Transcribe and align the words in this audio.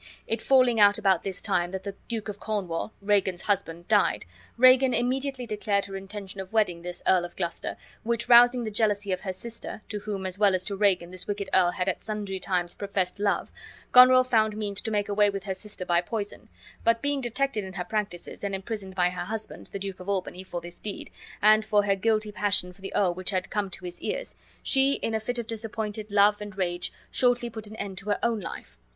It 0.25 0.41
falling 0.41 0.79
out 0.79 0.97
about 0.97 1.21
this 1.21 1.43
time 1.43 1.69
that 1.69 1.83
the 1.83 1.93
Duke 2.07 2.27
of 2.27 2.39
Cornwall, 2.39 2.91
Regan's 3.03 3.43
husband, 3.43 3.87
died, 3.87 4.25
Regan 4.57 4.95
immediately 4.95 5.45
declared 5.45 5.85
her 5.85 5.95
intention 5.95 6.41
of 6.41 6.53
wedding 6.53 6.81
this 6.81 7.03
Earl 7.07 7.23
of 7.23 7.35
Gloucester, 7.35 7.77
which 8.01 8.27
rousing 8.27 8.63
the 8.63 8.71
jealousy 8.71 9.11
of 9.11 9.19
her 9.21 9.31
sister, 9.31 9.83
to 9.89 9.99
whom 9.99 10.25
as 10.25 10.39
well 10.39 10.55
as 10.55 10.65
to 10.65 10.75
Regan 10.75 11.11
this 11.11 11.27
wicked 11.27 11.51
earl 11.53 11.69
had 11.69 11.87
at 11.87 12.01
sundry 12.01 12.39
times 12.39 12.73
professed 12.73 13.19
love, 13.19 13.51
Goneril 13.91 14.23
found 14.23 14.57
means 14.57 14.81
to 14.81 14.89
make 14.89 15.07
away 15.07 15.29
with 15.29 15.43
her 15.43 15.53
sister 15.53 15.85
by 15.85 16.01
poison; 16.01 16.49
but 16.83 17.03
being 17.03 17.21
detected 17.21 17.63
in 17.63 17.73
her 17.73 17.85
practices, 17.85 18.43
and 18.43 18.55
imprisoned 18.55 18.95
by 18.95 19.09
her 19.09 19.25
husband, 19.25 19.67
the 19.67 19.77
Duke 19.77 19.99
of 19.99 20.09
Albany, 20.09 20.43
for 20.43 20.61
this 20.61 20.79
deed, 20.79 21.11
and 21.43 21.63
for 21.63 21.83
her 21.83 21.95
guilty 21.95 22.31
passion 22.31 22.73
for 22.73 22.81
the 22.81 22.95
earl 22.95 23.13
which 23.13 23.29
had 23.29 23.51
come 23.51 23.69
to 23.69 23.85
his 23.85 24.01
ears, 24.01 24.35
she, 24.63 24.93
in 24.93 25.13
a 25.13 25.19
fit 25.19 25.37
of 25.37 25.45
disappointed 25.45 26.09
love 26.09 26.41
and 26.41 26.57
rage, 26.57 26.91
shortly 27.11 27.51
put 27.51 27.67
an 27.67 27.75
end 27.75 27.99
to 27.99 28.09
her 28.09 28.17
own 28.23 28.39
life. 28.39 28.79